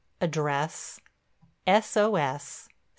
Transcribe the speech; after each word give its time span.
"(Address)............................... 0.19 0.99
"S. 1.67 1.95
O. 1.95 2.15
S. 2.15 2.67